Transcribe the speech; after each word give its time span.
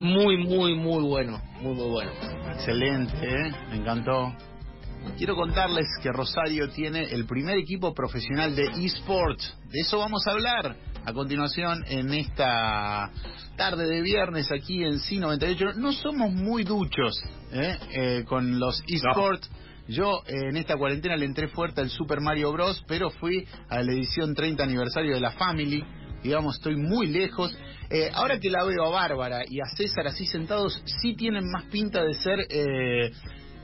Muy, 0.00 0.36
muy, 0.36 0.74
muy 0.74 1.02
bueno, 1.04 1.40
muy, 1.62 1.74
muy 1.74 1.88
bueno. 1.88 2.10
Excelente, 2.52 3.16
¿eh? 3.16 3.50
me 3.70 3.76
encantó. 3.76 4.30
Quiero 5.16 5.34
contarles 5.34 5.86
que 6.02 6.12
Rosario 6.12 6.68
tiene 6.68 7.04
el 7.04 7.24
primer 7.24 7.56
equipo 7.56 7.94
profesional 7.94 8.54
de 8.54 8.66
eSports. 8.84 9.56
De 9.70 9.80
eso 9.80 9.96
vamos 9.96 10.22
a 10.26 10.32
hablar 10.32 10.76
a 11.02 11.12
continuación 11.14 11.82
en 11.88 12.12
esta 12.12 13.10
tarde 13.56 13.86
de 13.86 14.02
viernes 14.02 14.52
aquí 14.52 14.84
en 14.84 14.98
C98. 14.98 15.76
No 15.76 15.92
somos 15.92 16.30
muy 16.30 16.64
duchos 16.64 17.18
¿eh? 17.52 17.78
Eh, 17.90 18.24
con 18.28 18.58
los 18.58 18.82
eSports. 18.86 19.50
Yo 19.88 20.22
eh, 20.26 20.50
en 20.50 20.58
esta 20.58 20.76
cuarentena 20.76 21.16
le 21.16 21.24
entré 21.24 21.48
fuerte 21.48 21.80
al 21.80 21.88
Super 21.88 22.20
Mario 22.20 22.52
Bros, 22.52 22.84
pero 22.86 23.08
fui 23.08 23.48
a 23.70 23.82
la 23.82 23.92
edición 23.92 24.34
30 24.34 24.62
aniversario 24.62 25.14
de 25.14 25.20
la 25.20 25.30
Family. 25.30 25.82
Digamos, 26.26 26.56
estoy 26.56 26.76
muy 26.76 27.06
lejos. 27.06 27.56
Eh, 27.90 28.10
ahora 28.12 28.38
que 28.40 28.50
la 28.50 28.64
veo 28.64 28.84
a 28.86 28.90
Bárbara 28.90 29.42
y 29.48 29.60
a 29.60 29.64
César 29.76 30.06
así 30.08 30.26
sentados, 30.26 30.82
sí 31.00 31.14
tienen 31.14 31.48
más 31.50 31.64
pinta 31.66 32.02
de 32.02 32.14
ser 32.14 32.40
eh, 32.50 33.12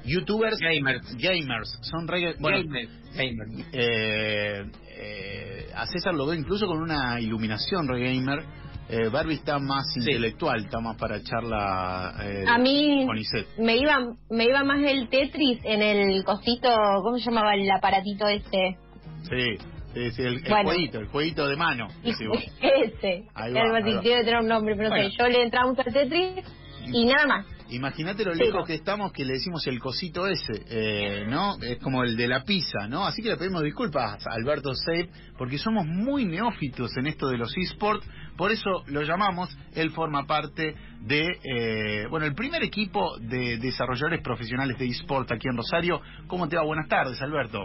youtubers. 0.05 0.59
Gamers. 0.59 1.17
Gamers. 1.17 1.79
Son 1.83 2.07
re, 2.07 2.35
bueno, 2.39 2.59
Gamer, 2.59 2.89
gamer. 3.15 3.67
eh, 3.73 4.65
eh, 4.97 5.67
a 5.75 5.87
César 5.87 6.15
lo 6.15 6.27
veo 6.27 6.39
incluso 6.39 6.67
con 6.67 6.81
una 6.81 7.21
iluminación 7.21 7.89
re 7.89 8.01
gamer. 8.15 8.45
Eh, 8.89 9.09
Barbie 9.09 9.35
está 9.37 9.59
más 9.59 9.85
Sí. 9.95 10.01
intelectual, 10.01 10.65
está 10.65 10.79
más 10.81 10.97
para 10.99 11.23
charla 11.23 12.15
eh, 12.23 12.45
A 12.47 12.59
mí 12.59 13.05
con 13.07 13.17
Iset. 13.17 13.47
me 13.59 13.77
iba 13.77 13.97
me 14.31 14.45
iba 14.45 14.63
más 14.65 14.81
el 14.85 15.09
Tetris 15.09 15.61
en 15.65 15.81
el 15.83 16.23
cosito, 16.25 16.69
¿cómo 17.03 17.17
se 17.19 17.25
llamaba 17.25 17.55
el 17.55 17.71
aparatito 17.71 18.27
este? 18.29 18.77
Sí, 19.23 19.57
sí, 19.95 20.11
sí, 20.13 20.23
el, 20.23 20.37
el 20.37 20.43
Bueno. 20.43 20.65
jueguito, 20.71 20.99
el 20.99 21.07
jueguito 21.07 21.49
de 21.49 21.57
mano. 21.57 21.89
Ese. 22.03 23.25
Ahí 23.35 23.53
va, 23.53 23.63
Algo 23.63 23.77
así, 23.77 24.09
debe 24.09 24.25
tener 24.25 24.41
un 24.41 24.49
nombre, 24.49 24.75
pero 24.77 24.91
no 24.91 24.97
sé. 24.97 25.11
Yo 25.19 25.27
le 25.29 25.43
entraba 25.43 25.71
al 25.71 25.77
Tetris 25.93 26.45
y 26.93 27.05
nada 27.05 27.27
más. 27.27 27.47
Imagínate 27.71 28.23
lo 28.25 28.35
lejos 28.35 28.67
que 28.67 28.75
estamos 28.75 29.13
que 29.13 29.25
le 29.25 29.33
decimos 29.35 29.67
el 29.67 29.79
cosito 29.79 30.27
ese, 30.27 30.53
eh, 30.69 31.25
¿no? 31.27 31.57
Es 31.63 31.79
como 31.79 32.05
el 32.05 32.17
de 32.19 32.29
la 32.29 32.45
pizza, 32.45 32.87
¿no? 32.87 33.07
Así 33.07 33.23
que 33.23 33.31
le 33.31 33.39
pedimos 33.39 33.63
disculpas 33.63 34.27
a 34.27 34.35
Alberto 34.35 34.75
Seip 34.75 35.11
porque 35.39 35.57
somos 35.57 35.87
muy 35.87 36.27
neófitos 36.27 36.95
en 36.99 37.07
esto 37.07 37.29
de 37.29 37.39
los 37.39 37.57
eSports, 37.57 38.07
por 38.37 38.53
eso 38.53 38.83
lo 38.89 39.01
llamamos, 39.03 39.57
él 39.75 39.91
forma 39.91 40.27
parte 40.27 40.75
de, 41.01 41.27
eh, 41.45 42.07
bueno, 42.11 42.27
el 42.27 42.35
primer 42.35 42.63
equipo 42.63 43.17
de 43.19 43.57
desarrolladores 43.57 44.21
profesionales 44.23 44.77
de 44.79 44.87
eSports 44.89 45.33
aquí 45.33 45.49
en 45.49 45.57
Rosario. 45.57 46.03
¿Cómo 46.27 46.49
te 46.49 46.57
va? 46.57 46.65
Buenas 46.65 46.89
tardes, 46.89 47.23
Alberto. 47.23 47.65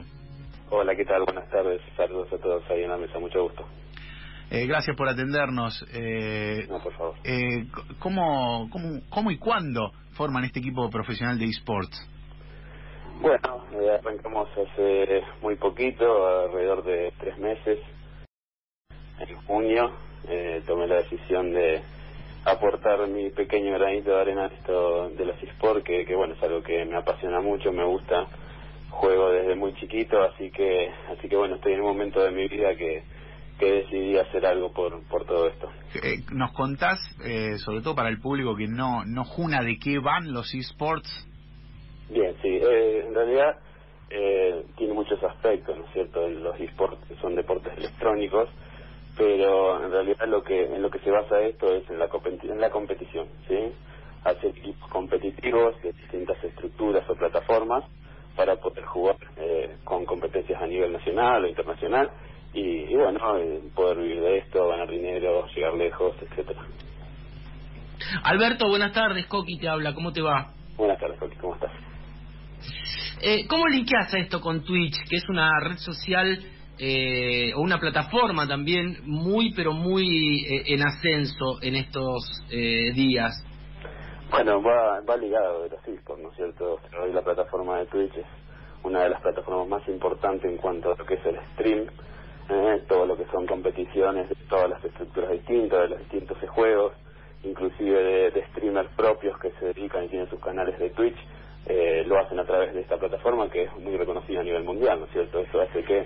Hola, 0.69 0.95
¿qué 0.95 1.05
tal? 1.05 1.23
Buenas 1.23 1.49
tardes. 1.49 1.81
Saludos 1.95 2.31
a 2.33 2.37
todos 2.39 2.63
ahí 2.69 2.83
en 2.83 2.89
la 2.89 2.97
mesa. 2.97 3.19
Mucho 3.19 3.43
gusto. 3.43 3.65
Eh, 4.49 4.65
gracias 4.67 4.95
por 4.95 5.07
atendernos. 5.09 5.85
Eh, 5.93 6.67
No, 6.69 6.81
por 6.81 6.93
favor. 6.93 7.15
eh, 7.23 7.65
¿cómo, 7.99 8.69
cómo, 8.71 9.01
¿Cómo 9.09 9.31
y 9.31 9.37
cuándo 9.37 9.91
forman 10.13 10.45
este 10.45 10.59
equipo 10.59 10.89
profesional 10.89 11.37
de 11.39 11.45
eSports? 11.45 11.97
Bueno, 13.21 13.65
eh, 13.81 13.97
arrancamos 13.99 14.49
hace 14.51 15.21
muy 15.41 15.55
poquito, 15.55 16.27
alrededor 16.45 16.83
de 16.83 17.13
tres 17.19 17.37
meses. 17.37 17.79
En 19.19 19.35
junio 19.43 19.91
eh, 20.27 20.61
tomé 20.67 20.87
la 20.87 20.97
decisión 20.97 21.51
de 21.53 21.81
aportar 22.45 23.07
mi 23.07 23.29
pequeño 23.31 23.73
granito 23.73 24.11
de 24.11 24.21
arena 24.21 24.45
en 24.47 24.51
esto 24.53 25.09
de 25.09 25.25
los 25.25 25.41
eSports, 25.43 25.83
que, 25.83 26.05
que 26.05 26.15
bueno, 26.15 26.35
es 26.35 26.43
algo 26.43 26.61
que 26.61 26.85
me 26.85 26.97
apasiona 26.97 27.41
mucho, 27.41 27.71
me 27.71 27.85
gusta. 27.85 28.27
Juego 28.97 29.29
desde 29.29 29.55
muy 29.55 29.73
chiquito, 29.75 30.19
así 30.21 30.49
que, 30.49 30.89
así 31.15 31.29
que 31.29 31.35
bueno, 31.35 31.55
estoy 31.55 31.73
en 31.73 31.81
un 31.81 31.87
momento 31.87 32.23
de 32.23 32.31
mi 32.31 32.47
vida 32.47 32.75
que, 32.75 33.03
que 33.59 33.71
decidí 33.71 34.17
hacer 34.17 34.43
algo 34.45 34.71
por, 34.73 35.03
por 35.07 35.23
todo 35.25 35.47
esto. 35.47 35.69
Eh, 36.01 36.17
¿Nos 36.31 36.51
contás, 36.53 36.99
eh, 37.23 37.57
sobre 37.59 37.81
todo 37.81 37.93
para 37.95 38.09
el 38.09 38.19
público 38.19 38.55
que 38.55 38.67
no, 38.67 39.05
no 39.05 39.23
juna 39.23 39.61
de 39.61 39.77
qué 39.77 39.99
van 39.99 40.33
los 40.33 40.51
eSports? 40.53 41.09
Bien, 42.09 42.35
sí, 42.41 42.49
eh, 42.49 43.03
en 43.07 43.13
realidad 43.13 43.57
eh, 44.09 44.65
tiene 44.77 44.93
muchos 44.93 45.21
aspectos, 45.23 45.77
¿no 45.77 45.85
es 45.85 45.91
cierto? 45.93 46.27
Los 46.27 46.59
esports 46.59 46.97
son 47.21 47.35
deportes 47.35 47.77
electrónicos, 47.77 48.49
pero 49.15 49.83
en 49.83 49.91
realidad 49.91 50.27
lo 50.27 50.43
que 50.43 50.65
en 50.65 50.81
lo 50.81 50.89
que 50.89 50.99
se 50.99 51.11
basa 51.11 51.39
esto 51.41 51.71
es 51.75 51.87
en 51.89 51.99
la, 51.99 52.09
competi- 52.09 52.49
en 52.49 52.59
la 52.59 52.71
competición, 52.71 53.27
¿sí? 53.47 53.57
Hacer 54.23 54.49
equipos 54.57 54.89
competitivos 54.89 55.79
de 55.83 55.91
distintas 55.93 56.43
estructuras 56.43 57.07
o 57.09 57.15
plataformas 57.15 57.83
para 58.37 58.55
poder 58.55 58.85
jugar 58.85 59.17
eh, 59.35 59.75
con 59.83 60.05
competencias 60.05 60.61
a 60.61 60.67
nivel 60.67 60.93
nacional 60.93 61.43
o 61.43 61.47
internacional 61.47 62.09
y, 62.53 62.61
y 62.61 62.95
bueno, 62.95 63.37
eh, 63.39 63.61
poder 63.75 63.97
vivir 63.97 64.21
de 64.21 64.37
esto, 64.37 64.67
ganar 64.69 64.89
dinero, 64.89 65.45
llegar 65.53 65.73
lejos, 65.73 66.15
etcétera. 66.21 66.61
Alberto, 68.23 68.69
buenas 68.69 68.93
tardes. 68.93 69.25
Coqui 69.25 69.57
te 69.57 69.67
habla. 69.67 69.93
¿Cómo 69.93 70.13
te 70.13 70.21
va? 70.21 70.53
Buenas 70.77 70.99
tardes, 70.99 71.19
Coqui, 71.19 71.35
¿cómo 71.37 71.55
estás? 71.55 71.71
Eh, 73.21 73.47
¿Cómo 73.47 73.67
linkeas 73.67 74.13
esto 74.13 74.39
con 74.39 74.63
Twitch, 74.63 74.95
que 75.09 75.17
es 75.17 75.27
una 75.27 75.49
red 75.59 75.77
social 75.77 76.39
eh, 76.77 77.51
o 77.55 77.61
una 77.61 77.79
plataforma 77.79 78.47
también 78.47 78.99
muy, 79.05 79.51
pero 79.55 79.73
muy 79.73 80.45
eh, 80.45 80.63
en 80.67 80.83
ascenso 80.85 81.59
en 81.63 81.75
estos 81.75 82.43
eh, 82.51 82.91
días? 82.93 83.43
Bueno, 84.37 84.61
va, 84.61 85.01
va 85.01 85.17
ligado 85.17 85.63
de 85.63 85.69
los 85.69 85.87
esports, 85.87 86.21
¿no 86.21 86.29
es 86.29 86.35
cierto? 86.35 86.79
Hoy 87.01 87.11
la 87.11 87.23
plataforma 87.23 87.79
de 87.79 87.87
Twitch 87.87 88.15
es 88.17 88.25
una 88.83 89.01
de 89.01 89.09
las 89.09 89.19
plataformas 89.19 89.67
más 89.67 89.87
importantes 89.87 90.45
en 90.51 90.57
cuanto 90.57 90.91
a 90.91 90.95
lo 90.95 91.03
que 91.07 91.15
es 91.15 91.25
el 91.25 91.39
stream, 91.53 91.87
¿eh? 92.47 92.83
todo 92.87 93.07
lo 93.07 93.17
que 93.17 93.25
son 93.31 93.47
competiciones 93.47 94.27
todas 94.47 94.69
las 94.69 94.85
estructuras 94.85 95.31
distintas, 95.31 95.81
de 95.81 95.87
los 95.89 95.99
distintos 96.01 96.37
juegos, 96.51 96.93
inclusive 97.43 98.03
de, 98.03 98.29
de 98.29 98.45
streamers 98.49 98.87
propios 98.95 99.39
que 99.39 99.49
se 99.53 99.73
dedican 99.73 100.03
y 100.03 100.09
tienen 100.09 100.29
sus 100.29 100.39
canales 100.39 100.77
de 100.77 100.91
Twitch, 100.91 101.17
eh, 101.65 102.03
lo 102.05 102.19
hacen 102.19 102.39
a 102.39 102.45
través 102.45 102.75
de 102.75 102.81
esta 102.81 102.97
plataforma 102.97 103.49
que 103.49 103.63
es 103.63 103.75
muy 103.79 103.97
reconocida 103.97 104.41
a 104.41 104.43
nivel 104.43 104.63
mundial, 104.63 104.99
¿no 104.99 105.05
es 105.07 105.11
cierto? 105.13 105.39
Eso 105.39 105.61
hace 105.61 105.83
que 105.83 106.05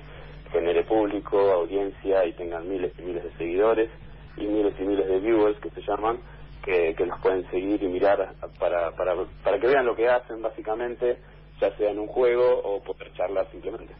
genere 0.53 0.85
público, 0.85 1.37
audiencia 1.37 2.23
y 2.25 2.31
tengan 2.31 2.65
miles 2.69 2.93
y 2.97 3.01
miles 3.01 3.25
de 3.25 3.31
seguidores 3.33 3.89
y 4.37 4.45
miles 4.45 4.73
y 4.79 4.83
miles 4.83 5.05
de 5.05 5.19
viewers 5.19 5.59
que 5.59 5.69
se 5.71 5.81
llaman 5.81 6.19
que, 6.63 6.93
que 6.95 7.05
los 7.05 7.19
pueden 7.21 7.49
seguir 7.51 7.81
y 7.83 7.87
mirar 7.87 8.35
para, 8.59 8.91
para, 8.91 9.15
para 9.43 9.59
que 9.59 9.67
vean 9.67 9.85
lo 9.85 9.95
que 9.95 10.07
hacen 10.07 10.41
básicamente, 10.41 11.17
ya 11.59 11.75
sea 11.77 11.91
en 11.91 11.99
un 11.99 12.07
juego 12.07 12.61
o 12.63 12.81
poder 12.83 13.11
charlar 13.13 13.49
simplemente. 13.51 13.93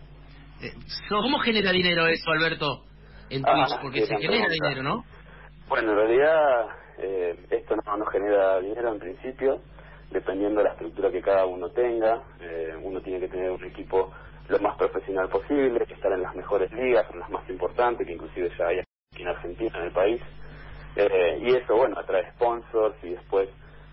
Eh, 0.61 0.71
¿Cómo 1.09 1.39
genera 1.39 1.71
dinero 1.71 2.07
eso, 2.07 2.31
Alberto, 2.31 2.83
en 3.29 3.43
Ah? 3.45 3.79
Porque 3.81 4.01
se 4.05 4.15
genera 4.17 4.45
pregunta. 4.47 4.53
dinero, 4.53 4.83
¿no? 4.83 5.03
Bueno, 5.67 5.91
en 5.91 5.97
realidad 5.97 6.65
eh, 6.99 7.35
esto 7.49 7.75
no, 7.85 7.97
no 7.97 8.05
genera 8.05 8.59
dinero 8.59 8.93
en 8.93 8.99
principio, 8.99 9.61
dependiendo 10.11 10.59
de 10.59 10.65
la 10.65 10.73
estructura 10.73 11.11
que 11.11 11.21
cada 11.21 11.45
uno 11.45 11.69
tenga. 11.69 12.21
Eh, 12.41 12.75
uno 12.81 13.01
tiene 13.01 13.19
que 13.19 13.29
tener 13.29 13.49
un 13.51 13.63
equipo 13.63 14.11
lo 14.49 14.59
más 14.59 14.75
profesional 14.77 15.29
posible, 15.29 15.85
que 15.85 15.93
estar 15.93 16.11
en 16.11 16.21
las 16.21 16.35
mejores 16.35 16.71
ligas, 16.73 17.05
en 17.13 17.19
las 17.19 17.29
más 17.29 17.49
importantes, 17.49 18.05
que 18.05 18.13
inclusive 18.13 18.51
ya 18.57 18.67
hay 18.67 18.79
aquí 18.79 19.21
en 19.21 19.27
Argentina, 19.29 19.71
en 19.79 19.85
el 19.85 19.91
país. 19.93 20.21
Eh, 20.95 21.39
y 21.41 21.55
eso, 21.55 21.75
bueno, 21.75 21.97
atrae 21.99 22.29
sponsors 22.31 22.95
y 23.03 23.11
después 23.11 23.49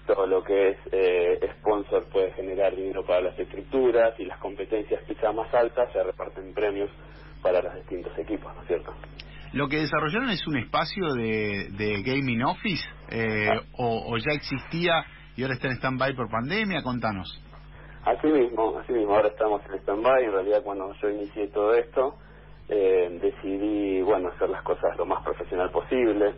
todo 0.06 0.26
lo 0.26 0.42
que 0.42 0.70
es 0.70 0.78
eh, 0.91 1.38
sponsor 1.59 2.04
puede 2.10 2.32
generar 2.32 2.75
dinero 2.75 3.04
para 3.04 3.20
las 3.20 3.38
estructuras 3.38 4.19
y 4.19 4.25
las 4.25 4.38
competencias 4.38 5.03
quizá 5.06 5.32
más 5.32 5.53
altas 5.53 5.92
se 5.92 6.03
reparten 6.03 6.54
premios 6.54 6.91
para 7.42 7.62
los 7.62 7.75
distintos 7.75 8.16
equipos, 8.19 8.54
¿no 8.54 8.62
es 8.62 8.69
cierto? 8.69 8.94
¿Lo 9.53 9.69
que 9.69 9.76
desarrollaron 9.76 10.31
es 10.31 10.47
un 10.47 10.59
espacio 10.59 11.12
de, 11.14 11.69
de 11.70 12.03
gaming 12.03 12.42
office 12.42 12.84
eh, 13.10 13.48
o, 13.78 14.12
o 14.12 14.16
ya 14.19 14.32
existía 14.32 15.04
y 15.36 15.42
ahora 15.42 15.54
está 15.54 15.69
en 15.69 15.75
stand-by 15.75 16.15
por 16.15 16.28
pandemia? 16.30 16.82
Contanos. 16.82 17.41
Así 18.04 18.26
mismo, 18.26 18.78
así 18.78 18.92
mismo, 18.92 19.15
ahora 19.15 19.28
estamos 19.28 19.60
en 19.66 19.78
stand-by, 19.80 20.25
en 20.25 20.32
realidad 20.32 20.62
cuando 20.65 20.92
yo 21.00 21.10
inicié 21.10 21.48
todo 21.48 21.75
esto, 21.75 22.16
eh, 22.69 23.19
decidí, 23.20 24.03
bueno, 24.03 24.28
hacer 24.28 24.50
las 24.50 24.62
cosas 24.62 24.97
lo 24.97 25.06
más 25.06 25.22
profesional 25.22 25.70
posible. 25.70 26.34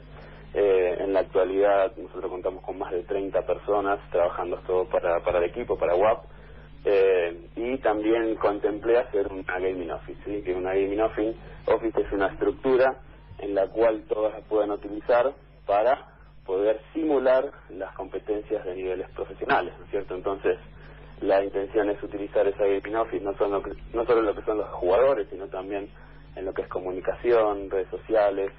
Eh, 0.53 0.97
en 0.99 1.13
la 1.13 1.21
actualidad 1.21 1.97
nosotros 1.97 2.31
contamos 2.31 2.65
con 2.65 2.79
más 2.79 2.91
de 2.91 3.05
30 3.05 3.47
personas 3.47 4.01
trabajando 4.11 4.59
todo 4.67 4.85
para, 4.87 5.21
para 5.21 5.39
el 5.39 5.45
equipo, 5.45 5.79
para 5.79 5.95
WAP, 5.95 6.25
eh, 6.85 7.49
y 7.57 7.79
también 7.79 8.35
contemplé 8.37 8.99
hacer 8.99 9.29
una 9.31 9.59
gaming 9.59 9.91
office, 9.91 10.19
¿sí? 10.25 10.43
que 10.43 10.55
una 10.55 10.75
gaming 10.75 11.01
office, 11.01 11.35
es 12.01 12.13
una 12.13 12.29
estructura 12.29 12.97
en 13.39 13.55
la 13.55 13.69
cual 13.69 14.05
todas 14.09 14.33
la 14.33 14.41
puedan 14.41 14.71
utilizar 14.71 15.33
para 15.67 16.09
poder 16.45 16.81
simular 16.95 17.53
las 17.69 17.95
competencias 17.95 18.65
de 18.65 18.75
niveles 18.75 19.09
profesionales, 19.11 19.73
¿no 19.79 19.85
es 19.85 19.91
cierto? 19.91 20.15
Entonces, 20.15 20.59
la 21.21 21.45
intención 21.45 21.91
es 21.91 22.03
utilizar 22.03 22.49
esa 22.49 22.65
gaming 22.65 22.97
office 22.97 23.23
no 23.23 23.37
solo, 23.37 23.63
no 23.93 24.07
solo 24.07 24.21
en 24.21 24.27
lo 24.27 24.35
que 24.35 24.43
son 24.43 24.59
los 24.59 24.69
jugadores, 24.71 25.29
sino 25.31 25.47
también 25.49 25.91
en 26.35 26.45
lo 26.45 26.55
que 26.55 26.63
es 26.63 26.69
comunicación, 26.69 27.71
redes 27.71 27.89
sociales, 27.91 28.51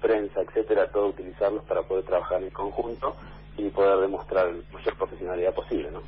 prensa, 0.00 0.40
etcétera, 0.40 0.90
todo 0.90 1.08
utilizarlos 1.08 1.64
para 1.64 1.82
poder 1.82 2.04
trabajar 2.04 2.42
en 2.42 2.50
conjunto 2.50 3.16
y 3.56 3.70
poder 3.70 4.00
demostrar 4.00 4.46
mayor 4.72 4.96
profesionalidad 4.96 5.52
posible, 5.52 5.90
¿no? 5.90 6.02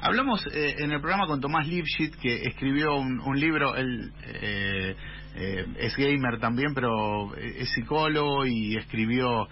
Hablamos 0.00 0.46
eh, 0.54 0.76
en 0.78 0.92
el 0.92 1.00
programa 1.00 1.26
con 1.26 1.40
Tomás 1.40 1.66
Lipschitz, 1.66 2.16
que 2.18 2.42
escribió 2.42 2.96
un, 2.96 3.20
un 3.20 3.38
libro, 3.38 3.74
él 3.74 4.12
eh, 4.24 4.94
eh, 5.34 5.66
es 5.78 5.96
gamer 5.96 6.38
también, 6.38 6.74
pero 6.74 7.34
es 7.36 7.68
psicólogo 7.70 8.46
y 8.46 8.76
escribió 8.76 9.48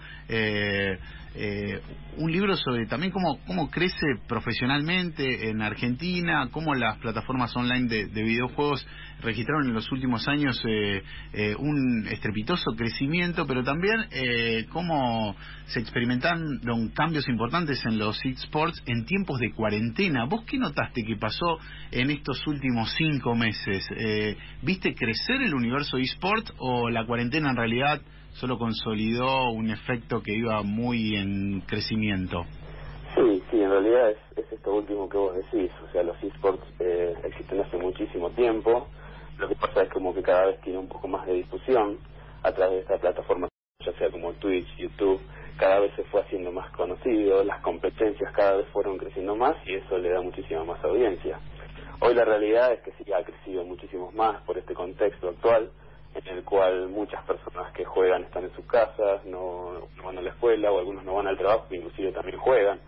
eh, 1.37 1.81
un 2.17 2.31
libro 2.31 2.55
sobre 2.57 2.87
también 2.87 3.11
cómo, 3.11 3.39
cómo 3.45 3.69
crece 3.69 4.05
profesionalmente 4.27 5.49
en 5.49 5.61
Argentina, 5.61 6.49
cómo 6.51 6.73
las 6.73 6.97
plataformas 6.97 7.55
online 7.55 7.87
de, 7.87 8.05
de 8.07 8.23
videojuegos 8.23 8.85
registraron 9.21 9.67
en 9.67 9.73
los 9.73 9.91
últimos 9.91 10.27
años 10.27 10.61
eh, 10.67 11.01
eh, 11.33 11.55
un 11.57 12.07
estrepitoso 12.07 12.71
crecimiento, 12.75 13.45
pero 13.47 13.63
también 13.63 14.05
eh, 14.11 14.65
cómo 14.71 15.35
se 15.67 15.79
experimentaron 15.79 16.59
cambios 16.93 17.27
importantes 17.27 17.83
en 17.85 17.97
los 17.97 18.23
esports 18.25 18.81
en 18.85 19.05
tiempos 19.05 19.39
de 19.39 19.51
cuarentena. 19.51 20.25
¿Vos 20.25 20.43
qué 20.45 20.57
notaste 20.57 21.03
que 21.03 21.15
pasó 21.17 21.57
en 21.91 22.11
estos 22.11 22.45
últimos 22.47 22.93
cinco 22.97 23.35
meses? 23.35 23.85
Eh, 23.95 24.37
¿Viste 24.61 24.93
crecer 24.93 25.41
el 25.41 25.53
universo 25.53 25.97
esports 25.97 26.53
o 26.57 26.89
la 26.89 27.05
cuarentena 27.05 27.49
en 27.49 27.55
realidad 27.55 28.01
solo 28.39 28.57
consolidó 28.57 29.49
un 29.49 29.71
efecto 29.71 30.21
que 30.21 30.33
iba 30.33 30.61
muy 30.61 31.15
en 31.15 31.61
crecimiento? 31.61 32.45
Sí, 33.15 33.41
sí, 33.49 33.61
en 33.61 33.69
realidad 33.69 34.11
es, 34.11 34.17
es 34.37 34.51
esto 34.51 34.75
último 34.75 35.09
que 35.09 35.17
vos 35.17 35.35
decís. 35.35 35.71
O 35.87 35.91
sea, 35.91 36.03
los 36.03 36.21
esports 36.21 36.63
eh, 36.79 37.15
existen 37.23 37.59
hace 37.61 37.77
muchísimo 37.77 38.29
tiempo. 38.31 38.87
Lo 39.39 39.47
que 39.47 39.55
pasa 39.55 39.83
es 39.83 39.89
como 39.91 40.13
que 40.13 40.21
cada 40.21 40.45
vez 40.47 40.61
tiene 40.61 40.77
un 40.77 40.87
poco 40.87 41.07
más 41.07 41.25
de 41.25 41.33
difusión 41.33 41.97
a 42.43 42.51
través 42.51 42.75
de 42.75 42.81
esta 42.81 42.97
plataforma, 42.97 43.47
ya 43.83 43.93
sea 43.93 44.11
como 44.11 44.33
Twitch, 44.33 44.67
YouTube, 44.77 45.19
cada 45.57 45.79
vez 45.79 45.91
se 45.95 46.03
fue 46.05 46.21
haciendo 46.21 46.51
más 46.51 46.71
conocido, 46.71 47.43
las 47.43 47.61
competencias 47.61 48.31
cada 48.33 48.57
vez 48.57 48.67
fueron 48.71 48.97
creciendo 48.97 49.35
más 49.35 49.55
y 49.65 49.73
eso 49.73 49.97
le 49.97 50.09
da 50.09 50.21
muchísima 50.21 50.63
más 50.63 50.83
audiencia. 50.83 51.39
Hoy 51.99 52.13
la 52.13 52.25
realidad 52.25 52.73
es 52.73 52.81
que 52.81 52.91
sí 52.91 53.11
ha 53.11 53.23
crecido 53.23 53.63
muchísimo 53.63 54.11
más 54.11 54.41
por 54.43 54.57
este 54.57 54.75
contexto 54.75 55.29
actual 55.29 55.71
en 56.15 56.27
el 56.27 56.43
cual 56.43 56.89
muchas 56.89 57.23
personas 57.25 57.71
que 57.73 57.85
juegan 57.85 58.23
están 58.23 58.43
en 58.43 58.53
sus 58.55 58.65
casas, 58.65 59.25
no, 59.25 59.73
no 59.95 60.03
van 60.03 60.17
a 60.17 60.21
la 60.21 60.29
escuela 60.29 60.71
o 60.71 60.79
algunos 60.79 61.03
no 61.03 61.15
van 61.15 61.27
al 61.27 61.37
trabajo, 61.37 61.67
inclusive 61.71 62.11
también 62.11 62.37
juegan. 62.37 62.79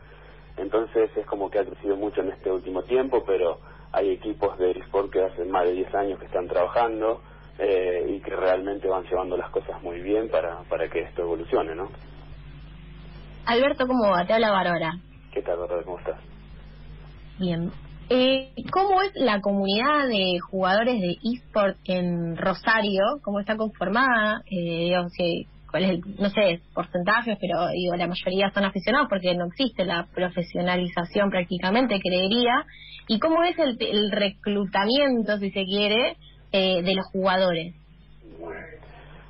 Entonces 0.58 1.10
es 1.16 1.26
como 1.26 1.50
que 1.50 1.60
ha 1.60 1.66
crecido 1.66 1.96
mucho 1.96 2.22
en 2.22 2.30
este 2.30 2.52
último 2.52 2.84
tiempo, 2.84 3.24
pero 3.26 3.60
hay 3.92 4.12
equipos 4.12 4.58
de 4.58 4.72
eSport 4.72 5.12
que 5.12 5.24
hace 5.24 5.46
más 5.46 5.66
de 5.66 5.74
10 5.74 5.96
años 5.96 6.20
que 6.20 6.26
están 6.26 6.48
trabajando 6.48 7.22
eh, 7.58 8.06
y 8.10 8.20
que 8.20 8.36
realmente 8.36 8.88
van 8.88 9.04
llevando 9.04 9.38
las 9.38 9.50
cosas 9.52 9.82
muy 9.82 10.02
bien 10.02 10.30
para, 10.30 10.60
para 10.70 10.90
que 10.90 11.02
esto 11.02 11.22
evolucione, 11.22 11.76
¿no? 11.76 11.90
Alberto, 13.46 13.88
¿cómo 13.88 14.12
va? 14.12 14.26
Te 14.26 14.34
habla 14.34 14.52
Bárbara. 14.52 14.94
¿Qué 15.32 15.42
tal, 15.42 15.58
Bárbara? 15.58 15.84
¿Cómo 15.84 16.00
estás? 16.00 16.20
Bien. 17.40 17.72
Eh, 18.12 18.54
¿Cómo 18.72 19.04
es 19.04 19.12
la 19.14 19.40
comunidad 19.40 20.08
de 20.08 20.40
jugadores 20.40 21.00
de 21.00 21.18
eSport 21.24 21.78
en 21.86 22.36
Rosario? 22.38 23.04
¿Cómo 23.24 23.40
está 23.40 23.56
conformada? 23.56 24.42
Eh, 24.50 24.86
digamos, 24.86 25.14
¿Cuál 25.70 25.84
es 25.84 25.90
el, 25.92 26.02
no 26.18 26.30
sé, 26.30 26.62
porcentajes, 26.74 27.38
pero 27.40 27.68
digo, 27.68 27.96
la 27.96 28.08
mayoría 28.08 28.50
son 28.52 28.66
aficionados 28.66 29.08
porque 29.08 29.36
no 29.36 29.46
existe 29.46 29.86
la 29.86 30.08
profesionalización 30.16 31.30
prácticamente, 31.30 32.00
creería. 32.00 32.66
¿Y 33.08 33.20
cómo 33.20 33.44
es 33.44 33.56
el, 33.60 33.78
el 33.80 34.12
reclutamiento, 34.12 35.38
si 35.38 35.52
se 35.52 35.66
quiere, 35.66 36.18
eh, 36.52 36.82
de 36.82 36.96
los 36.96 37.06
jugadores? 37.12 37.76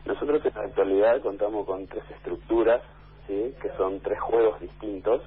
Nosotros 0.05 0.41
en 0.45 0.53
la 0.55 0.61
actualidad 0.61 1.21
contamos 1.21 1.65
con 1.65 1.85
tres 1.87 2.05
estructuras, 2.15 2.81
¿sí? 3.27 3.53
que 3.61 3.69
son 3.75 3.99
tres 3.99 4.19
juegos 4.21 4.61
distintos, 4.61 5.21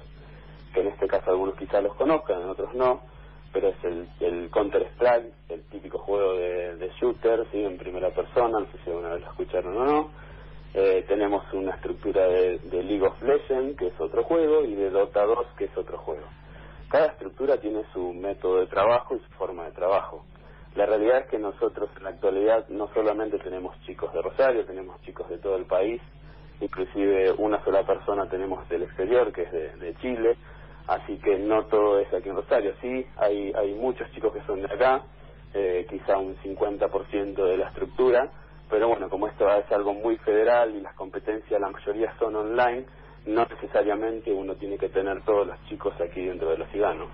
que 0.73 0.81
en 0.81 0.87
este 0.87 1.05
caso 1.05 1.29
algunos 1.29 1.55
quizás 1.55 1.83
los 1.83 1.95
conozcan, 1.95 2.41
en 2.41 2.49
otros 2.49 2.73
no, 2.73 3.12
pero 3.53 3.69
es 3.69 3.83
el, 3.83 4.09
el 4.19 4.49
Counter-Strike, 4.49 5.31
el 5.49 5.61
típico 5.69 5.99
juego 5.99 6.33
de, 6.33 6.75
de 6.75 6.89
shooter, 6.99 7.45
¿sí? 7.51 7.63
en 7.63 7.77
primera 7.77 8.09
persona, 8.09 8.59
no 8.59 8.65
sé 8.65 8.79
si 8.83 8.89
alguna 8.89 9.13
vez 9.13 9.21
lo 9.21 9.29
escucharon 9.29 9.77
o 9.77 9.85
no. 9.85 10.11
Eh, 10.73 11.05
tenemos 11.07 11.43
una 11.53 11.75
estructura 11.75 12.25
de, 12.27 12.59
League 12.71 13.05
of 13.05 13.21
Legends, 13.21 13.77
que 13.77 13.87
es 13.87 13.99
otro 13.99 14.23
juego, 14.23 14.65
y 14.65 14.73
de 14.73 14.89
Dota 14.89 15.23
2, 15.23 15.37
que 15.55 15.65
es 15.65 15.77
otro 15.77 15.99
juego. 15.99 16.25
Cada 16.89 17.07
estructura 17.07 17.57
tiene 17.57 17.83
su 17.93 18.11
método 18.11 18.59
de 18.59 18.67
trabajo 18.67 19.15
y 19.15 19.19
su 19.19 19.29
forma 19.37 19.65
de 19.65 19.71
trabajo. 19.71 20.25
La 20.75 20.87
realidad 20.87 21.19
es 21.19 21.27
que 21.27 21.37
nosotros 21.37 21.91
en 21.97 22.03
la 22.03 22.09
actualidad 22.09 22.67
no 22.69 22.89
solamente 22.95 23.37
tenemos 23.37 23.79
chicos 23.85 24.11
de 24.13 24.23
Rosario, 24.23 24.65
tenemos 24.65 24.99
chicos 25.01 25.29
de 25.29 25.37
todo 25.37 25.55
el 25.57 25.65
país, 25.65 26.01
inclusive 26.59 27.31
una 27.33 27.63
sola 27.63 27.85
persona 27.85 28.27
tenemos 28.27 28.67
del 28.69 28.83
exterior, 28.83 29.31
que 29.31 29.43
es 29.43 29.51
de 29.79 29.95
Chile, 30.01 30.37
así 30.87 31.17
que 31.17 31.37
no 31.39 31.65
todo 31.65 31.99
es 31.99 32.13
aquí 32.13 32.29
en 32.29 32.35
Rosario. 32.35 32.73
Sí, 32.81 33.05
hay, 33.17 33.51
hay 33.53 33.73
muchos 33.73 34.09
chicos 34.11 34.33
que 34.33 34.41
son 34.45 34.61
de 34.61 34.73
acá, 34.73 35.03
eh, 35.53 35.85
quizá 35.89 36.17
un 36.17 36.35
50% 36.37 37.45
de 37.45 37.57
la 37.57 37.67
estructura, 37.67 38.31
pero 38.69 38.87
bueno, 38.89 39.09
como 39.09 39.27
esto 39.27 39.47
es 39.55 39.71
algo 39.71 39.93
muy 39.93 40.17
federal 40.17 40.75
y 40.75 40.81
las 40.81 40.95
competencias 40.95 41.59
la 41.59 41.69
mayoría 41.69 42.13
son 42.17 42.35
online, 42.35 42.85
no 43.25 43.45
necesariamente 43.45 44.31
uno 44.31 44.55
tiene 44.55 44.77
que 44.77 44.89
tener 44.89 45.23
todos 45.23 45.47
los 45.47 45.63
chicos 45.69 45.93
aquí 46.01 46.25
dentro 46.25 46.49
de 46.49 46.57
la 46.57 46.67
ciudad, 46.71 46.93
¿no? 46.95 47.07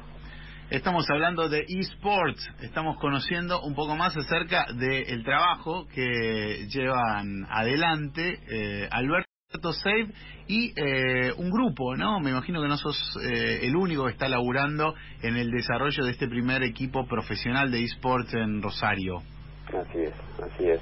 Estamos 0.69 1.09
hablando 1.09 1.49
de 1.49 1.65
eSports, 1.67 2.47
estamos 2.61 2.97
conociendo 2.97 3.59
un 3.63 3.73
poco 3.73 3.95
más 3.95 4.15
acerca 4.15 4.67
del 4.71 5.23
trabajo 5.23 5.87
que 5.87 6.67
llevan 6.69 7.47
adelante 7.49 8.39
eh, 8.47 8.87
Alberto 8.91 9.28
Save 9.49 10.09
y 10.47 10.73
eh, 10.75 11.33
un 11.37 11.49
grupo, 11.49 11.95
¿no? 11.95 12.19
Me 12.19 12.29
imagino 12.29 12.61
que 12.61 12.67
no 12.67 12.77
sos 12.77 13.17
eh, 13.23 13.61
el 13.63 13.75
único 13.75 14.05
que 14.05 14.11
está 14.11 14.29
laburando 14.29 14.93
en 15.23 15.37
el 15.37 15.49
desarrollo 15.49 16.05
de 16.05 16.11
este 16.11 16.27
primer 16.27 16.61
equipo 16.61 17.07
profesional 17.07 17.71
de 17.71 17.83
eSports 17.83 18.33
en 18.35 18.61
Rosario. 18.61 19.23
Así 19.67 19.99
es, 20.03 20.13
así 20.43 20.69
es. 20.69 20.79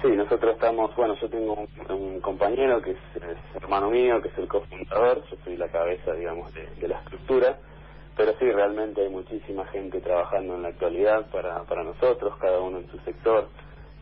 Sí, 0.00 0.08
nosotros 0.16 0.54
estamos, 0.54 0.94
bueno, 0.96 1.16
yo 1.20 1.28
tengo 1.28 1.66
un, 1.90 2.20
compañero 2.20 2.80
que 2.80 2.92
es, 2.92 2.98
es, 3.16 3.62
hermano 3.62 3.90
mío, 3.90 4.22
que 4.22 4.28
es 4.28 4.38
el 4.38 4.48
cofundador, 4.48 5.22
yo 5.30 5.36
soy 5.44 5.56
la 5.56 5.68
cabeza, 5.68 6.12
digamos, 6.12 6.52
de, 6.54 6.66
de 6.76 6.88
la 6.88 6.98
estructura 7.00 7.58
pero 8.18 8.32
sí, 8.40 8.50
realmente 8.50 9.00
hay 9.00 9.10
muchísima 9.10 9.64
gente 9.66 10.00
trabajando 10.00 10.56
en 10.56 10.62
la 10.62 10.70
actualidad 10.70 11.30
para, 11.30 11.62
para 11.62 11.84
nosotros, 11.84 12.36
cada 12.40 12.58
uno 12.58 12.78
en 12.78 12.90
su 12.90 12.98
sector. 13.04 13.46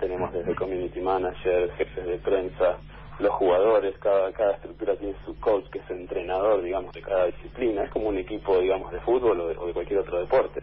Tenemos 0.00 0.32
desde 0.32 0.54
community 0.54 1.02
manager, 1.02 1.70
jefes 1.76 2.06
de 2.06 2.16
prensa, 2.20 2.78
los 3.18 3.32
jugadores, 3.34 3.96
cada, 3.98 4.32
cada 4.32 4.52
estructura 4.52 4.96
tiene 4.96 5.14
su 5.24 5.38
coach, 5.40 5.64
que 5.70 5.78
es 5.78 5.90
el 5.90 6.00
entrenador, 6.00 6.62
digamos, 6.62 6.92
de 6.92 7.02
cada 7.02 7.26
disciplina. 7.26 7.84
Es 7.84 7.90
como 7.90 8.08
un 8.08 8.18
equipo, 8.18 8.58
digamos, 8.60 8.92
de 8.92 9.00
fútbol 9.00 9.40
o 9.40 9.66
de, 9.66 9.72
cualquier 9.72 10.00
otro 10.00 10.20
deporte, 10.20 10.62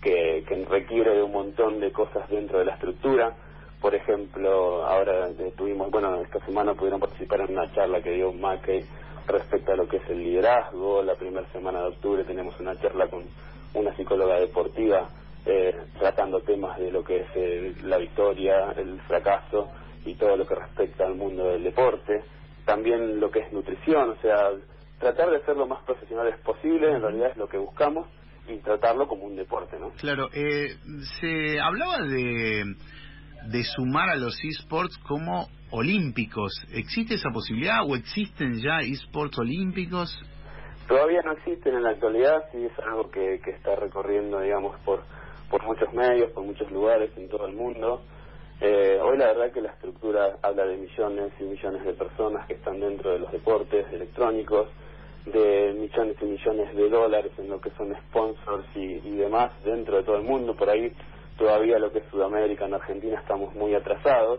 que, 0.00 0.44
que 0.48 0.64
requiere 0.64 1.14
de 1.16 1.22
un 1.22 1.32
montón 1.32 1.80
de 1.80 1.92
cosas 1.92 2.28
dentro 2.30 2.58
de 2.58 2.64
la 2.64 2.74
estructura. 2.74 3.36
Por 3.80 3.94
ejemplo, 3.94 4.84
ahora 4.84 5.28
tuvimos, 5.56 5.90
bueno, 5.90 6.20
esta 6.22 6.44
semana 6.46 6.74
pudieron 6.74 7.00
participar 7.00 7.40
en 7.40 7.52
una 7.52 7.72
charla 7.74 8.00
que 8.00 8.12
dio 8.12 8.32
Mackey 8.32 8.84
respecto 9.26 9.72
a 9.72 9.76
lo 9.76 9.86
que 9.88 9.98
es 9.98 10.08
el 10.08 10.18
liderazgo. 10.22 11.02
La 11.02 11.14
primera 11.14 11.46
semana 11.52 11.80
de 11.80 11.88
octubre 11.88 12.24
tenemos 12.24 12.58
una 12.60 12.74
charla 12.80 13.08
con 13.08 13.24
una 13.74 13.94
psicóloga 13.96 14.38
deportiva 14.38 15.08
eh, 15.44 15.74
tratando 15.98 16.40
temas 16.40 16.78
de 16.78 16.92
lo 16.92 17.02
que 17.02 17.22
es 17.22 17.26
eh, 17.34 17.74
la 17.82 17.98
victoria, 17.98 18.72
el 18.76 19.00
fracaso 19.02 19.68
y 20.04 20.14
todo 20.14 20.36
lo 20.36 20.46
que 20.46 20.54
respecta 20.54 21.06
al 21.06 21.14
mundo 21.14 21.44
del 21.44 21.64
deporte. 21.64 22.24
También 22.64 23.20
lo 23.20 23.30
que 23.30 23.40
es 23.40 23.52
nutrición, 23.52 24.10
o 24.10 24.16
sea, 24.20 24.50
tratar 24.98 25.30
de 25.30 25.44
ser 25.44 25.56
lo 25.56 25.66
más 25.66 25.82
profesionales 25.84 26.36
posible, 26.44 26.90
en 26.90 27.02
realidad 27.02 27.30
es 27.30 27.36
lo 27.36 27.48
que 27.48 27.58
buscamos 27.58 28.06
y 28.48 28.58
tratarlo 28.58 29.06
como 29.06 29.24
un 29.24 29.36
deporte, 29.36 29.78
¿no? 29.78 29.90
Claro, 30.00 30.28
eh, 30.32 30.76
se 31.20 31.60
hablaba 31.60 31.98
de, 32.02 32.64
de 33.48 33.64
sumar 33.64 34.10
a 34.10 34.16
los 34.16 34.36
esports 34.44 34.96
como 34.98 35.48
olímpicos. 35.70 36.52
¿Existe 36.72 37.14
esa 37.14 37.30
posibilidad 37.30 37.80
o 37.86 37.96
existen 37.96 38.60
ya 38.60 38.78
esports 38.80 39.38
olímpicos? 39.38 40.16
Todavía 40.86 41.22
no 41.24 41.32
existen 41.32 41.74
en 41.74 41.84
la 41.84 41.90
actualidad, 41.90 42.44
sí 42.52 42.64
es 42.64 42.78
algo 42.78 43.10
que, 43.10 43.40
que 43.44 43.52
está 43.52 43.76
recorriendo, 43.76 44.40
digamos, 44.40 44.78
por, 44.80 45.02
por 45.50 45.64
muchos 45.64 45.92
medios, 45.92 46.30
por 46.32 46.44
muchos 46.44 46.70
lugares 46.70 47.10
en 47.16 47.28
todo 47.28 47.46
el 47.46 47.54
mundo. 47.54 48.02
Eh, 48.64 48.96
hoy 49.02 49.18
la 49.18 49.26
verdad 49.26 49.50
que 49.50 49.60
la 49.60 49.70
estructura 49.70 50.38
habla 50.40 50.64
de 50.64 50.76
millones 50.76 51.32
y 51.40 51.42
millones 51.42 51.84
de 51.84 51.94
personas 51.94 52.46
que 52.46 52.54
están 52.54 52.78
dentro 52.78 53.10
de 53.10 53.18
los 53.18 53.32
deportes 53.32 53.92
electrónicos, 53.92 54.68
de 55.26 55.74
millones 55.76 56.16
y 56.20 56.24
millones 56.26 56.72
de 56.76 56.88
dólares 56.88 57.32
en 57.38 57.48
lo 57.48 57.60
que 57.60 57.70
son 57.70 57.92
sponsors 58.06 58.64
y, 58.76 59.00
demás 59.16 59.50
dentro 59.64 59.96
de 59.96 60.04
todo 60.04 60.14
el 60.14 60.22
mundo. 60.22 60.54
Por 60.54 60.70
ahí 60.70 60.92
todavía 61.36 61.80
lo 61.80 61.90
que 61.90 61.98
es 61.98 62.04
Sudamérica, 62.12 62.66
en 62.66 62.74
Argentina 62.74 63.18
estamos 63.18 63.52
muy 63.56 63.74
atrasados 63.74 64.38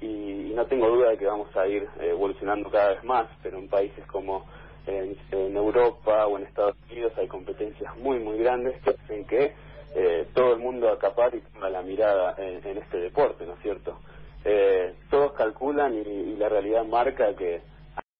y, 0.00 0.06
y 0.06 0.52
no 0.54 0.66
tengo 0.66 0.88
duda 0.88 1.10
de 1.10 1.18
que 1.18 1.26
vamos 1.26 1.48
a 1.56 1.66
ir 1.66 1.88
evolucionando 2.00 2.70
cada 2.70 2.90
vez 2.90 3.02
más, 3.02 3.26
pero 3.42 3.58
en 3.58 3.66
países 3.66 4.06
como 4.06 4.46
en, 4.86 5.16
en, 5.32 5.56
Europa 5.56 6.28
o 6.28 6.38
en 6.38 6.44
Estados 6.44 6.76
Unidos 6.92 7.12
hay 7.16 7.26
competencias 7.26 7.96
muy, 7.96 8.20
muy 8.20 8.38
grandes 8.38 8.80
que 8.82 8.90
hacen 8.90 9.24
que 9.24 9.52
eh, 9.94 10.26
todo 10.34 10.54
el 10.54 10.60
mundo 10.60 10.90
acapare 10.90 11.38
y 11.38 11.40
ponga 11.40 11.70
la 11.70 11.82
mirada 11.82 12.34
en, 12.38 12.66
en 12.66 12.78
este 12.78 12.98
deporte, 12.98 13.46
¿no 13.46 13.54
es 13.54 13.60
cierto? 13.62 13.98
Eh, 14.44 14.94
todos 15.08 15.32
calculan 15.32 15.94
y, 15.94 16.00
y, 16.00 16.36
la 16.36 16.48
realidad 16.48 16.84
marca 16.84 17.34
que 17.34 17.62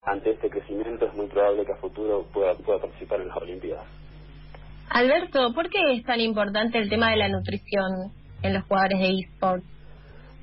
ante 0.02 0.30
este 0.30 0.48
crecimiento 0.48 1.06
es 1.06 1.14
muy 1.14 1.26
probable 1.26 1.66
que 1.66 1.72
a 1.72 1.76
futuro 1.76 2.24
pueda, 2.32 2.54
pueda 2.54 2.80
participar 2.80 3.20
en 3.20 3.28
las 3.28 3.36
Olimpiadas. 3.36 3.84
Alberto, 4.90 5.52
¿por 5.54 5.68
qué 5.68 5.80
es 5.94 6.04
tan 6.04 6.20
importante 6.20 6.78
el 6.78 6.88
tema 6.88 7.10
de 7.10 7.16
la 7.16 7.28
nutrición 7.28 8.12
en 8.42 8.54
los 8.54 8.62
jugadores 8.64 9.00
de 9.00 9.08
eSports? 9.20 9.64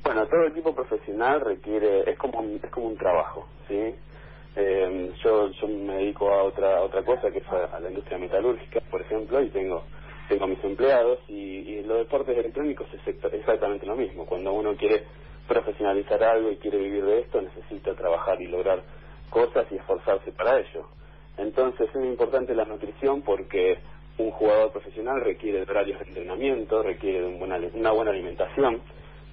Bueno, 0.03 0.25
todo 0.27 0.47
equipo 0.47 0.73
profesional 0.73 1.41
requiere, 1.41 2.09
es 2.09 2.17
como 2.17 2.39
un, 2.39 2.59
es 2.61 2.71
como 2.71 2.87
un 2.87 2.97
trabajo, 2.97 3.47
¿sí? 3.67 3.95
Eh, 4.55 5.13
yo, 5.23 5.49
yo 5.51 5.67
me 5.67 5.93
dedico 5.95 6.29
a 6.29 6.43
otra 6.43 6.81
otra 6.81 7.03
cosa 7.03 7.31
que 7.31 7.37
es 7.37 7.47
a, 7.47 7.79
la 7.79 7.89
industria 7.89 8.17
metalúrgica, 8.17 8.81
por 8.89 9.01
ejemplo, 9.01 9.41
y 9.41 9.49
tengo 9.49 9.83
tengo 10.31 10.47
mis 10.47 10.63
empleados 10.63 11.19
y, 11.27 11.33
y 11.33 11.83
los 11.83 11.97
deportes 11.97 12.37
electrónicos 12.37 12.87
es 12.93 13.33
exactamente 13.33 13.85
lo 13.85 13.97
mismo. 13.97 14.25
Cuando 14.25 14.53
uno 14.53 14.77
quiere 14.77 15.03
profesionalizar 15.45 16.23
algo 16.23 16.49
y 16.49 16.55
quiere 16.55 16.77
vivir 16.77 17.03
de 17.03 17.19
esto, 17.19 17.41
necesita 17.41 17.93
trabajar 17.95 18.41
y 18.41 18.47
lograr 18.47 18.81
cosas 19.29 19.65
y 19.71 19.75
esforzarse 19.75 20.31
para 20.31 20.57
ello. 20.57 20.87
Entonces 21.37 21.89
es 21.93 22.05
importante 22.05 22.55
la 22.55 22.63
nutrición 22.63 23.23
porque 23.23 23.79
un 24.19 24.31
jugador 24.31 24.71
profesional 24.71 25.19
requiere 25.19 25.63
horarios 25.63 25.99
de 25.99 26.05
entrenamiento, 26.05 26.81
requiere 26.81 27.19
de 27.19 27.69
una 27.73 27.91
buena 27.91 28.11
alimentación, 28.11 28.79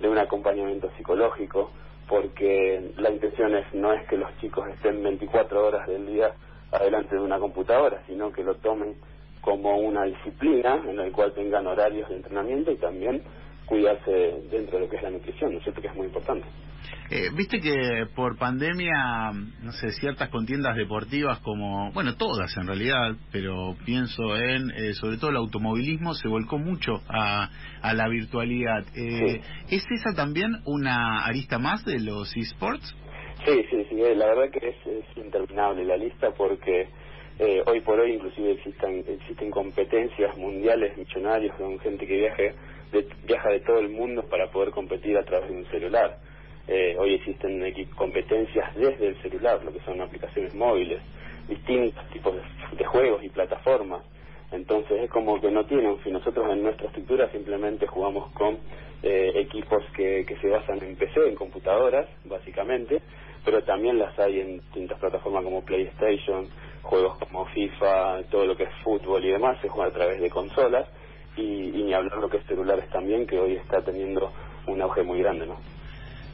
de 0.01 0.09
un 0.09 0.19
acompañamiento 0.19 0.91
psicológico, 0.97 1.71
porque 2.09 2.91
la 2.97 3.11
intención 3.11 3.55
es, 3.55 3.73
no 3.73 3.93
es 3.93 4.05
que 4.09 4.17
los 4.17 4.37
chicos 4.41 4.67
estén 4.75 5.01
24 5.01 5.65
horas 5.65 5.87
del 5.87 6.07
día 6.07 6.33
adelante 6.73 7.15
de 7.15 7.21
una 7.21 7.39
computadora, 7.39 8.03
sino 8.09 8.33
que 8.33 8.43
lo 8.43 8.57
tomen 8.57 8.97
como 9.41 9.77
una 9.79 10.05
disciplina 10.05 10.83
en 10.89 10.97
la 10.97 11.11
cual 11.11 11.33
tengan 11.35 11.67
horarios 11.67 12.09
de 12.09 12.17
entrenamiento 12.17 12.71
y 12.71 12.77
también 12.77 13.23
cuidarse 13.67 14.43
dentro 14.51 14.79
de 14.79 14.85
lo 14.85 14.91
que 14.91 14.97
es 14.97 15.03
la 15.03 15.11
nutrición, 15.11 15.53
¿no 15.53 15.59
es 15.59 15.65
cierto? 15.65 15.81
Que 15.81 15.89
es 15.89 15.95
muy 15.95 16.07
importante. 16.07 16.47
Eh, 17.11 17.31
Viste 17.35 17.61
que 17.61 18.07
por 18.15 18.37
pandemia, 18.39 19.33
no 19.63 19.73
sé, 19.73 19.93
ciertas 19.93 20.29
contiendas 20.29 20.77
deportivas 20.77 21.39
como, 21.41 21.91
bueno, 21.93 22.17
todas 22.17 22.55
en 22.57 22.67
realidad, 22.67 23.15
pero 23.33 23.77
pienso 23.85 24.37
en, 24.37 24.71
eh, 24.71 24.93
sobre 24.95 25.17
todo 25.17 25.31
el 25.31 25.37
automovilismo, 25.37 26.15
se 26.15 26.29
volcó 26.29 26.59
mucho 26.59 27.03
a, 27.09 27.51
a 27.83 27.95
la 27.95 28.09
virtualidad. 28.09 28.85
Eh, 28.95 29.41
¿Es 29.71 29.85
esa 29.91 30.15
también 30.15 30.51
una 30.67 31.25
arista 31.25 31.59
más 31.59 31.85
de 31.85 31.99
los 31.99 32.35
esports? 32.37 32.95
Sí, 33.45 33.65
sí, 33.71 33.87
sí, 33.89 34.03
eh, 34.03 34.15
la 34.15 34.27
verdad 34.27 34.51
que 34.51 34.69
es, 34.69 34.77
es 34.87 35.17
interminable 35.17 35.85
la 35.85 35.97
lista 35.97 36.31
porque 36.37 36.89
eh, 37.39 37.63
hoy 37.67 37.81
por 37.83 38.01
hoy 38.01 38.15
inclusive 38.15 38.53
existen, 38.53 39.05
existen 39.07 39.51
competencias 39.51 40.37
mundiales 40.37 40.97
millonarios 40.97 41.55
con 41.57 41.79
gente 41.79 42.05
que 42.05 42.17
viaje 42.17 42.55
de, 42.91 43.07
viaja 43.25 43.51
de 43.51 43.61
todo 43.61 43.79
el 43.79 43.91
mundo 43.91 44.25
para 44.25 44.51
poder 44.51 44.71
competir 44.71 45.17
a 45.17 45.25
través 45.25 45.51
de 45.51 45.57
un 45.57 45.67
celular. 45.67 46.19
Eh, 46.67 46.97
hoy 46.99 47.15
existen 47.15 47.63
competencias 47.95 48.75
desde 48.75 49.09
el 49.09 49.23
celular, 49.23 49.65
lo 49.65 49.73
que 49.73 49.81
son 49.81 50.01
aplicaciones 50.01 50.55
móviles, 50.55 51.01
distintos 51.49 52.05
tipos 52.11 52.35
de, 52.77 52.85
juegos 52.85 53.23
y 53.23 53.29
plataformas. 53.29 54.03
Entonces 54.51 55.03
es 55.03 55.11
como 55.11 55.41
que 55.41 55.51
no 55.51 55.65
tiene 55.65 55.89
un 55.89 55.99
fin. 56.01 56.15
Nosotros 56.15 56.45
en 56.51 56.63
nuestra 56.63 56.89
estructura 56.89 57.31
simplemente 57.31 57.87
jugamos 57.87 58.33
con 58.33 58.59
eh, 59.03 59.33
equipos 59.37 59.85
que, 59.97 60.25
que 60.27 60.37
se 60.39 60.49
basan 60.49 60.83
en 60.83 60.97
PC, 60.97 61.29
en 61.29 61.37
computadoras, 61.37 62.09
básicamente, 62.25 63.01
pero 63.45 63.63
también 63.63 63.99
las 63.99 64.19
hay 64.19 64.41
en 64.41 64.61
distintas 64.61 64.99
plataformas 64.99 65.45
como 65.45 65.65
PlayStation, 65.65 66.49
juegos 66.89 67.19
como 67.19 67.45
FIFA, 67.47 68.23
todo 68.31 68.47
lo 68.47 68.57
que 68.57 68.65
es 68.65 68.75
fútbol 68.83 69.23
y 69.25 69.31
demás, 69.31 69.61
se 69.61 69.69
juega 69.69 69.91
a 69.91 69.93
través 69.93 70.21
de 70.21 70.31
consolas 70.31 70.89
y, 71.37 71.43
y 71.43 71.85
ni 71.85 71.93
hablar 71.93 72.19
lo 72.19 72.31
que 72.31 72.39
es 72.39 72.47
celulares 72.47 72.89
también, 72.91 73.27
que 73.27 73.39
hoy 73.39 73.57
está 73.57 73.83
teniendo 73.83 74.33
un 74.67 74.81
auge 74.81 75.03
muy 75.03 75.21
grande, 75.21 75.47
¿no? 75.47 75.57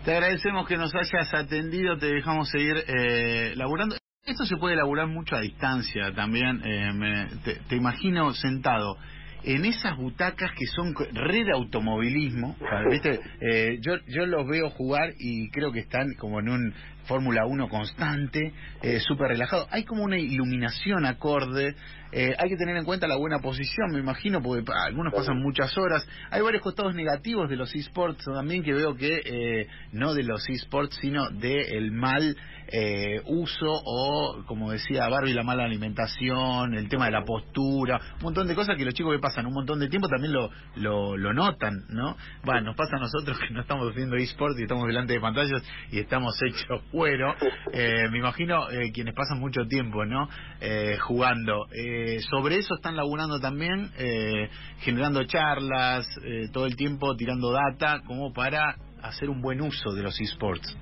Te 0.04 0.12
agradecemos 0.12 0.68
que 0.68 0.76
nos 0.76 0.94
hayas 0.94 1.32
atendido, 1.32 1.96
te 1.96 2.06
dejamos 2.06 2.50
seguir 2.50 2.76
eh, 2.86 3.54
laburando. 3.56 3.96
Esto 4.26 4.44
se 4.44 4.56
puede 4.56 4.76
laburar 4.76 5.06
mucho 5.06 5.34
a 5.34 5.40
distancia 5.40 6.12
también. 6.14 6.60
Eh, 6.64 6.92
me, 6.92 7.26
te, 7.42 7.74
imagino 7.74 8.32
sentado 8.34 8.96
en 9.44 9.64
esas 9.64 9.96
butacas 9.96 10.52
que 10.52 10.66
son 10.66 10.94
red 11.12 11.46
de 11.46 11.52
automovilismo, 11.52 12.54
¿viste? 12.90 13.18
Eh, 13.40 13.78
yo, 13.80 13.94
yo 14.06 14.26
los 14.26 14.46
veo 14.46 14.68
jugar 14.70 15.10
y 15.18 15.50
creo 15.50 15.72
que 15.72 15.80
están 15.80 16.12
como 16.18 16.40
en 16.40 16.50
un 16.50 16.74
Fórmula 17.06 17.46
1 17.46 17.68
constante, 17.68 18.52
eh, 18.82 19.00
súper 19.00 19.28
relajado. 19.28 19.66
Hay 19.70 19.84
como 19.84 20.02
una 20.02 20.18
iluminación 20.18 21.06
acorde. 21.06 21.74
Eh, 22.12 22.32
hay 22.38 22.48
que 22.48 22.56
tener 22.56 22.76
en 22.76 22.84
cuenta 22.84 23.08
la 23.08 23.16
buena 23.16 23.40
posición, 23.40 23.90
me 23.92 23.98
imagino, 23.98 24.40
porque 24.40 24.64
algunos 24.72 25.12
pasan 25.12 25.42
muchas 25.42 25.76
horas. 25.76 26.06
Hay 26.30 26.42
varios 26.42 26.62
costados 26.62 26.94
negativos 26.94 27.50
de 27.50 27.56
los 27.56 27.74
esports 27.74 28.24
también 28.24 28.62
que 28.62 28.72
veo 28.72 28.94
que 28.94 29.20
eh, 29.24 29.66
no 29.92 30.14
de 30.14 30.22
los 30.22 30.48
esports, 30.48 30.96
sino 31.00 31.28
del 31.30 31.74
el 31.74 31.90
mal 31.90 32.36
eh, 32.68 33.20
uso 33.26 33.66
o, 33.66 34.42
como 34.46 34.70
decía 34.70 35.08
Barbie, 35.08 35.34
la 35.34 35.42
mala 35.42 35.64
alimentación, 35.64 36.74
el 36.74 36.88
tema 36.88 37.06
de 37.06 37.12
la 37.12 37.24
postura, 37.24 38.00
un 38.16 38.22
montón 38.22 38.46
de 38.46 38.54
cosas 38.54 38.76
que 38.76 38.84
los 38.84 38.94
chicos 38.94 39.14
que 39.14 39.20
pasan 39.20 39.46
un 39.46 39.52
montón 39.52 39.80
de 39.80 39.88
tiempo 39.88 40.08
también 40.08 40.32
lo, 40.32 40.50
lo, 40.76 41.16
lo 41.16 41.32
notan, 41.32 41.84
¿no? 41.88 42.16
Bueno, 42.42 42.62
nos 42.62 42.76
pasa 42.76 42.96
a 42.96 43.00
nosotros 43.00 43.38
que 43.38 43.52
no 43.52 43.60
estamos 43.60 43.90
haciendo 43.90 44.16
esports 44.16 44.58
y 44.58 44.62
estamos 44.62 44.86
delante 44.86 45.12
de 45.12 45.20
pantallas 45.20 45.62
y 45.90 45.98
estamos 45.98 46.34
hechos 46.42 46.82
cuero. 46.94 47.34
Eh, 47.72 48.08
me 48.10 48.18
imagino 48.18 48.70
eh, 48.70 48.92
quienes 48.92 49.14
pasan 49.14 49.40
mucho 49.40 49.66
tiempo, 49.66 50.04
¿no? 50.04 50.28
Eh, 50.60 50.96
jugando. 51.00 51.66
Eh, 51.72 52.20
sobre 52.30 52.56
eso 52.58 52.74
están 52.76 52.94
laburando 52.94 53.40
también, 53.40 53.90
eh, 53.98 54.48
generando 54.78 55.24
charlas, 55.24 56.06
eh, 56.22 56.48
todo 56.52 56.66
el 56.66 56.76
tiempo 56.76 57.16
tirando 57.16 57.50
data, 57.50 58.00
como 58.06 58.32
para 58.32 58.76
hacer 59.02 59.28
un 59.28 59.42
buen 59.42 59.60
uso 59.60 59.92
de 59.92 60.02
los 60.02 60.20
esports. 60.20 60.78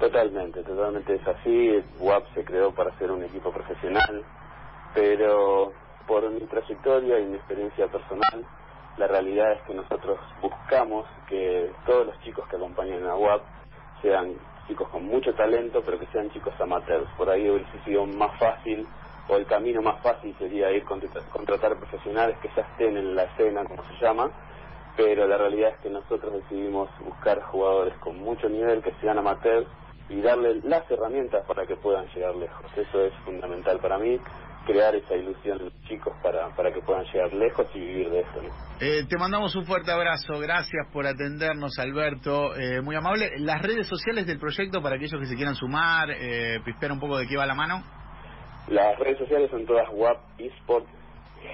Totalmente, 0.00 0.62
totalmente 0.64 1.14
es 1.14 1.26
así. 1.26 1.78
WAP 2.00 2.24
se 2.34 2.44
creó 2.44 2.74
para 2.74 2.96
ser 2.98 3.10
un 3.12 3.22
equipo 3.22 3.52
profesional, 3.52 4.24
pero 4.94 5.72
por 6.06 6.28
mi 6.30 6.40
trayectoria 6.40 7.20
y 7.20 7.26
mi 7.26 7.36
experiencia 7.36 7.86
personal, 7.86 8.44
la 8.98 9.06
realidad 9.06 9.52
es 9.52 9.62
que 9.66 9.74
nosotros 9.74 10.18
buscamos 10.42 11.06
que 11.28 11.70
todos 11.86 12.06
los 12.06 12.20
chicos 12.22 12.46
que 12.48 12.56
acompañan 12.56 13.04
a 13.06 13.14
WAP 13.14 13.42
sean 14.02 14.34
chicos 14.66 14.88
con 14.88 15.04
mucho 15.06 15.34
talento, 15.34 15.82
pero 15.84 15.98
que 15.98 16.06
sean 16.06 16.30
chicos 16.30 16.54
amateurs. 16.60 17.08
Por 17.16 17.30
ahí 17.30 17.48
hubiese 17.48 17.78
sido 17.84 18.06
más 18.06 18.38
fácil, 18.38 18.86
o 19.28 19.36
el 19.36 19.46
camino 19.46 19.82
más 19.82 20.00
fácil 20.02 20.34
sería 20.38 20.70
ir 20.70 20.84
contratar, 20.84 21.22
contratar 21.30 21.76
profesionales 21.76 22.36
que 22.40 22.48
ya 22.54 22.62
estén 22.62 22.96
en 22.96 23.14
la 23.14 23.24
escena, 23.24 23.64
como 23.64 23.82
se 23.84 23.94
llama, 24.00 24.30
pero 24.96 25.26
la 25.26 25.36
realidad 25.36 25.70
es 25.70 25.78
que 25.78 25.90
nosotros 25.90 26.32
decidimos 26.32 26.88
buscar 27.00 27.42
jugadores 27.42 27.94
con 27.98 28.18
mucho 28.18 28.48
nivel, 28.48 28.82
que 28.82 28.92
sean 29.00 29.18
amateurs, 29.18 29.66
y 30.08 30.20
darle 30.20 30.60
las 30.62 30.88
herramientas 30.90 31.44
para 31.46 31.66
que 31.66 31.76
puedan 31.76 32.06
llegar 32.14 32.34
lejos. 32.36 32.64
Eso 32.76 33.04
es 33.04 33.12
fundamental 33.24 33.78
para 33.80 33.98
mí, 33.98 34.18
crear 34.66 34.94
esa 34.94 35.14
ilusión 35.14 35.58
en 35.58 35.64
los 35.66 35.82
chicos 35.88 36.12
para, 36.22 36.54
para 36.54 36.72
que 36.72 36.80
puedan 36.80 37.04
llegar 37.04 37.32
lejos 37.32 37.66
y 37.74 37.78
vivir 37.78 38.10
de 38.10 38.20
eso. 38.20 38.40
Eh, 38.80 39.04
te 39.08 39.16
mandamos 39.18 39.54
un 39.56 39.64
fuerte 39.64 39.90
abrazo, 39.90 40.38
gracias 40.38 40.86
por 40.92 41.06
atendernos 41.06 41.78
Alberto, 41.78 42.54
eh, 42.56 42.82
muy 42.82 42.96
amable. 42.96 43.30
Las 43.38 43.62
redes 43.62 43.86
sociales 43.86 44.26
del 44.26 44.38
proyecto 44.38 44.82
para 44.82 44.96
aquellos 44.96 45.18
que 45.20 45.26
se 45.26 45.36
quieran 45.36 45.54
sumar, 45.54 46.10
eh, 46.10 46.60
pispear 46.64 46.92
un 46.92 47.00
poco 47.00 47.16
de 47.16 47.26
qué 47.26 47.36
va 47.36 47.46
la 47.46 47.54
mano. 47.54 47.82
Las 48.68 48.98
redes 48.98 49.18
sociales 49.18 49.50
son 49.50 49.64
todas 49.64 49.88
WAP 49.92 50.18
eSport 50.38 50.86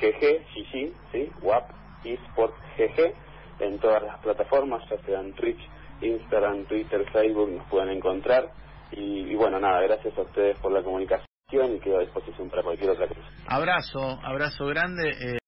GG, 0.01 0.47
sí, 0.55 0.95
sí, 1.13 1.31
WAP 1.43 1.71
eSport 2.05 2.55
GG, 2.79 3.13
en 3.61 3.79
todas 3.79 4.03
las 4.03 4.19
plataformas, 4.21 4.83
ya 4.91 4.97
sean 5.05 5.33
Twitch, 5.35 5.61
Instagram, 6.01 6.65
Twitter, 6.65 7.05
Facebook, 7.13 7.51
nos 7.51 7.67
pueden 7.69 7.91
encontrar. 7.91 8.51
Y, 8.91 9.35
bueno, 9.35 9.59
nada, 9.59 9.81
gracias 9.83 10.17
a 10.19 10.23
ustedes 10.23 10.59
por 10.59 10.73
la 10.73 10.83
comunicación 10.83 11.32
y 11.53 11.81
quedo 11.81 11.99
a 11.99 12.01
disposición 12.01 12.49
para 12.49 12.63
cualquier 12.63 12.91
otra 12.91 13.09
cosa. 13.09 13.21
Abrazo, 13.47 14.01
abrazo 14.23 14.67
grande. 14.67 15.42